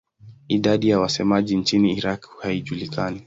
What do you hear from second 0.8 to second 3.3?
ya wasemaji nchini Iraq haijulikani.